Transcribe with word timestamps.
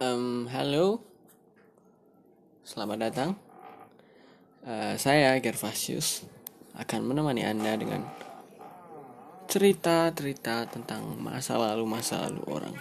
Um, 0.00 0.48
halo, 0.48 1.04
selamat 2.64 2.98
datang. 3.04 3.30
Uh, 4.64 4.96
saya 4.96 5.36
Gervasius 5.44 6.24
akan 6.72 7.04
menemani 7.04 7.44
Anda 7.44 7.76
dengan 7.76 8.08
cerita-cerita 9.44 10.72
tentang 10.72 11.20
masa 11.20 11.60
lalu-masa 11.60 12.32
lalu 12.32 12.40
orang. 12.48 12.76